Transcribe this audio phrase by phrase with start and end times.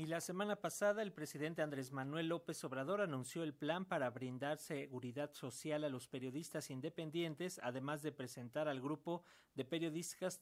[0.00, 4.56] Y la semana pasada el presidente Andrés Manuel López Obrador anunció el plan para brindar
[4.56, 9.24] seguridad social a los periodistas independientes, además de presentar al grupo
[9.54, 10.40] de periodistas,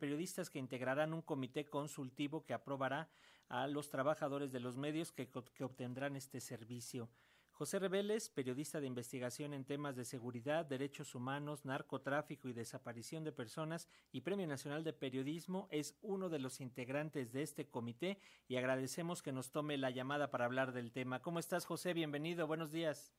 [0.00, 3.08] periodistas que integrarán un comité consultivo que aprobará
[3.48, 7.08] a los trabajadores de los medios que, que obtendrán este servicio.
[7.56, 13.32] José Reveles, periodista de investigación en temas de seguridad, derechos humanos, narcotráfico y desaparición de
[13.32, 18.56] personas y Premio Nacional de Periodismo, es uno de los integrantes de este comité y
[18.56, 21.22] agradecemos que nos tome la llamada para hablar del tema.
[21.22, 21.94] ¿Cómo estás, José?
[21.94, 23.14] Bienvenido, buenos días.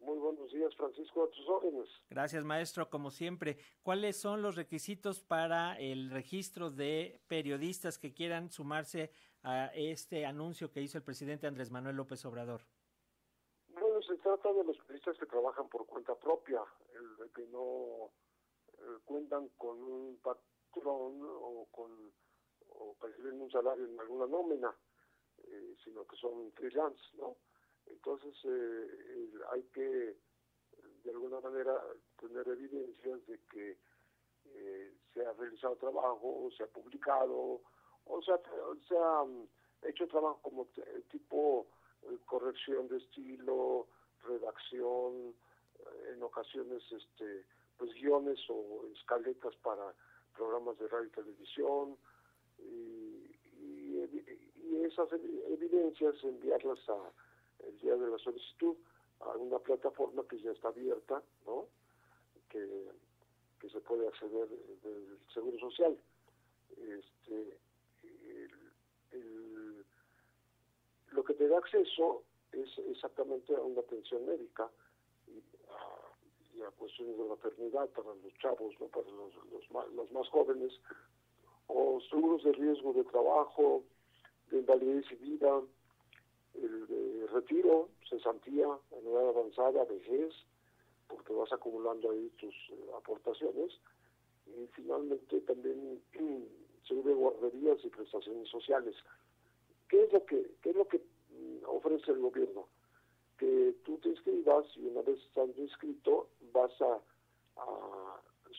[0.00, 1.88] Muy buenos días, Francisco, a tus órdenes.
[2.10, 3.58] Gracias, maestro, como siempre.
[3.84, 9.12] ¿Cuáles son los requisitos para el registro de periodistas que quieran sumarse
[9.44, 12.62] a este anuncio que hizo el presidente Andrés Manuel López Obrador?
[14.08, 16.62] Se trata de los periodistas que trabajan por cuenta propia,
[17.20, 18.10] el que no
[18.78, 22.10] eh, cuentan con un patrón o con
[22.70, 24.74] o perciben un salario en alguna nómina,
[25.44, 27.36] eh, sino que son freelance, ¿no?
[27.86, 30.16] Entonces eh, hay que
[31.04, 31.82] de alguna manera
[32.18, 33.78] tener evidencias de que
[35.12, 37.60] se ha realizado trabajo, se ha publicado,
[38.06, 38.40] o sea,
[38.88, 39.48] se ha mm,
[39.82, 40.66] hecho trabajo como
[41.10, 41.66] tipo
[42.48, 43.86] corrección de estilo,
[44.26, 45.34] redacción,
[45.80, 47.44] eh, en ocasiones este
[47.76, 49.94] pues guiones o escaletas para
[50.34, 51.96] programas de radio y televisión
[52.58, 53.18] y,
[54.84, 57.12] esas evidencias enviarlas a
[57.66, 58.74] el día de la solicitud
[59.20, 61.66] a una plataforma que ya está abierta, ¿no?
[62.48, 62.90] Que,
[63.60, 65.98] que se puede acceder del Seguro Social.
[66.78, 67.58] Este,
[71.10, 72.24] lo que te da acceso
[72.62, 74.70] es exactamente a una atención médica
[75.26, 79.32] y a, cuestiones de maternidad para los chavos, no para los,
[79.94, 80.72] los más jóvenes,
[81.68, 83.84] o seguros de riesgo de trabajo,
[84.50, 85.60] de invalidez y vida,
[86.54, 90.34] el de retiro, cesantía, en edad avanzada, vejez,
[91.06, 93.72] porque vas acumulando ahí tus eh, aportaciones,
[94.46, 96.02] y finalmente también
[96.88, 98.96] seguro de guarderías y prestaciones sociales.
[99.88, 101.00] ¿Qué es lo que, qué es lo que
[101.68, 102.68] ofrece el gobierno,
[103.38, 107.00] que tú te inscribas y una vez estando inscrito vas a,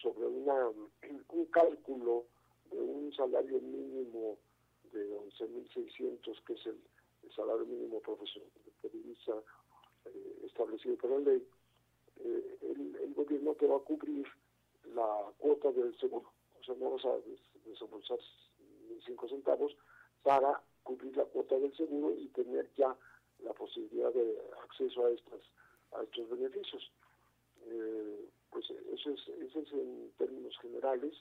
[0.02, 0.70] sobre una,
[1.30, 2.26] un cálculo
[2.72, 4.38] de un salario mínimo
[4.92, 6.80] de 11.600, que es el,
[7.36, 8.50] salario mínimo profesional
[8.82, 9.34] periodista
[10.06, 11.48] eh, establecido por la ley,
[12.18, 14.26] eh, el, el, gobierno te va a cubrir
[14.96, 16.32] la cuota del seguro.
[16.60, 17.20] O sea, no vas a
[17.66, 18.18] desembolsar
[19.06, 19.76] cinco centavos
[20.24, 22.96] para cubrir la cuota del seguro y tener ya
[23.40, 25.42] la posibilidad de acceso a estas
[25.92, 26.92] a estos beneficios.
[27.66, 31.14] Eh, pues eso es, eso es en términos generales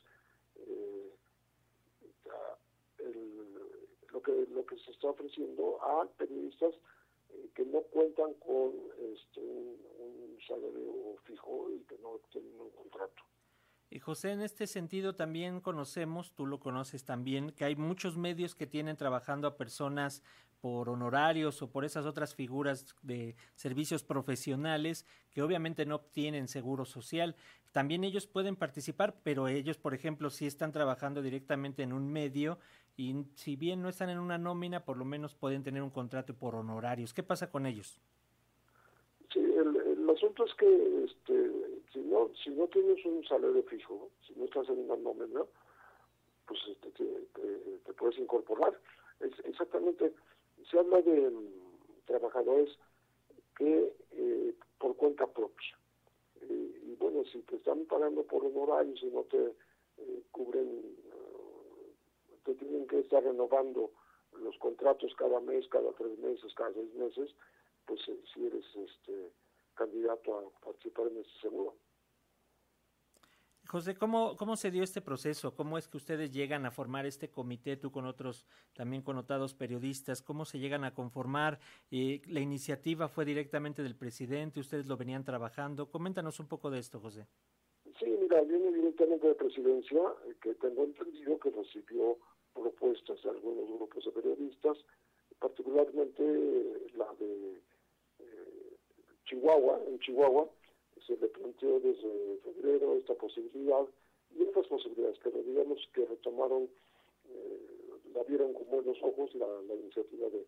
[0.56, 1.12] eh,
[4.12, 6.74] lo que lo que se está ofreciendo a periodistas
[7.30, 13.22] eh, que no cuentan con este, un salario fijo y que no tienen un contrato.
[14.00, 18.66] José, en este sentido también conocemos, tú lo conoces también, que hay muchos medios que
[18.66, 20.22] tienen trabajando a personas
[20.60, 26.84] por honorarios o por esas otras figuras de servicios profesionales que obviamente no obtienen seguro
[26.84, 27.36] social.
[27.72, 32.58] También ellos pueden participar, pero ellos, por ejemplo, sí están trabajando directamente en un medio
[32.96, 36.34] y si bien no están en una nómina, por lo menos pueden tener un contrato
[36.34, 37.14] por honorarios.
[37.14, 38.00] ¿Qué pasa con ellos?
[40.08, 41.50] El, asunto es que este,
[41.92, 45.44] si no, si no tienes un salario fijo, si no estás en una nómina,
[46.46, 48.78] pues este, te, puedes incorporar.
[49.20, 50.14] Es exactamente,
[50.70, 52.70] se habla de mm, trabajadores
[53.56, 55.78] que eh, por cuenta propia.
[56.40, 59.52] Eh, y bueno, si te están pagando por un horario, si no te
[59.98, 60.96] eh, cubren,
[62.44, 63.90] te tienen que estar renovando
[64.40, 67.30] los contratos cada mes, cada tres meses, cada seis meses,
[67.84, 68.00] pues
[68.32, 69.30] si eres este
[69.78, 71.76] candidato a participar en este seguro.
[73.68, 75.54] José, ¿cómo, ¿cómo se dio este proceso?
[75.54, 80.22] ¿Cómo es que ustedes llegan a formar este comité, tú con otros también connotados periodistas?
[80.22, 81.58] ¿Cómo se llegan a conformar?
[81.90, 84.58] Eh, ¿La iniciativa fue directamente del presidente?
[84.60, 85.90] ¿Ustedes lo venían trabajando?
[85.90, 87.26] Coméntanos un poco de esto, José.
[87.98, 92.16] Sí, mira, viene directamente de presidencia, eh, que tengo entendido que recibió
[92.54, 94.78] propuestas de algunos grupos de periodistas,
[95.38, 96.22] particularmente
[99.28, 100.48] Chihuahua, en Chihuahua,
[101.06, 103.86] se le planteó desde febrero esta posibilidad
[104.34, 106.68] y otras posibilidades, pero digamos que retomaron,
[107.28, 107.60] eh,
[108.14, 110.46] la vieron con buenos ojos la, iniciativa de,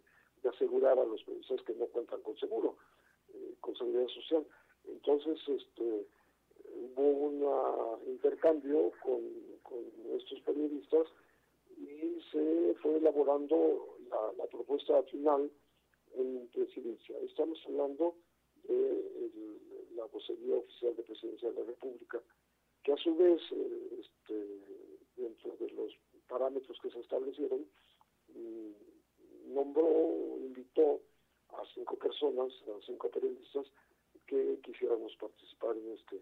[0.48, 2.76] asegurar a los periodistas que no cuentan con seguro,
[3.34, 4.44] eh, con seguridad social.
[4.88, 6.06] Entonces, este
[6.74, 9.20] hubo un intercambio con,
[10.16, 11.06] estos periodistas
[11.78, 13.96] y se fue elaborando
[14.36, 15.50] la, propuesta final
[16.14, 17.16] en presidencia.
[17.20, 18.16] Estamos hablando
[18.74, 19.60] de
[19.96, 22.22] la vocería oficial de presidencia de la República,
[22.82, 24.34] que a su vez, eh, este,
[25.16, 25.92] dentro de los
[26.28, 27.66] parámetros que se establecieron,
[28.28, 31.00] mm, nombró, invitó
[31.50, 33.66] a cinco personas, a cinco periodistas,
[34.26, 36.16] que quisiéramos participar en este,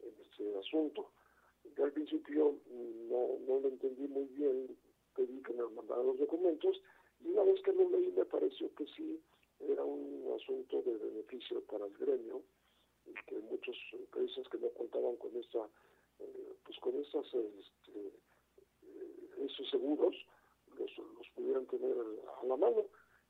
[0.00, 1.12] en este asunto.
[1.76, 4.76] Yo al principio mm, no, no lo entendí muy bien,
[5.14, 6.80] pedí que me mandaran los documentos,
[7.20, 9.22] y una vez que lo leí me pareció que sí
[9.60, 12.42] era un asunto de beneficio para el gremio,
[13.06, 15.68] y que muchos empresas que no contaban con esta
[16.18, 18.12] eh, pues con estas este,
[18.82, 20.14] eh, esos seguros
[20.78, 21.94] los, los pudieran tener
[22.40, 22.84] a la mano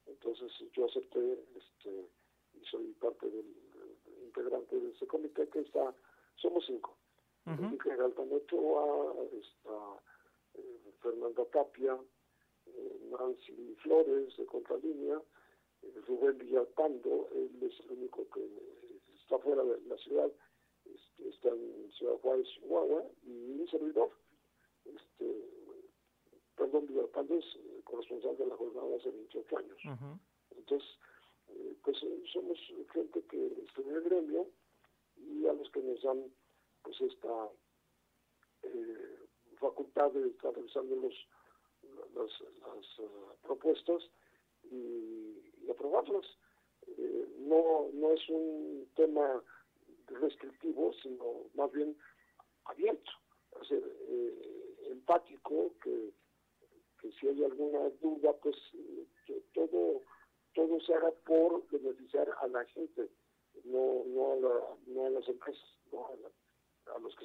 [0.06, 2.08] entonces yo acepté este
[2.54, 3.46] y soy parte del,
[4.24, 5.94] integrante de ese comité que está
[6.36, 6.96] somos cinco
[7.46, 7.82] uh -huh.
[7.82, 9.76] General Ochoa, está
[10.54, 11.98] eh, Fernanda Tapia
[13.10, 15.20] Nancy Flores de Contralínea
[16.06, 18.46] Rubén Villalpando él es el único que
[19.22, 20.30] está fuera de la ciudad
[20.84, 24.10] este, está en Ciudad Juárez, Chihuahua, y un servidor,
[24.84, 25.48] este,
[26.56, 29.78] perdón, Villalpando es eh, corresponsal de la jornada hace 28 años.
[30.50, 30.88] Entonces,
[31.48, 32.58] eh, pues eh, somos
[32.92, 34.46] gente que está en el gremio
[35.16, 36.24] y a los que nos dan
[36.82, 37.50] pues esta
[39.58, 41.14] facultad de estar revisando los,
[42.14, 44.02] las, las propuestas
[44.70, 46.26] y, y aprobarlas.
[47.38, 49.42] no, no es un tema
[50.06, 51.96] restrictivo, sino más bien
[52.64, 53.10] abierto,
[53.70, 56.12] eh, empático, que,
[57.00, 58.56] que, si hay alguna duda, pues
[59.26, 60.02] que todo,
[60.54, 63.08] todo se haga por beneficiar a la gente,
[63.64, 67.24] no, no, a, la, no a las empresas, no a, a los que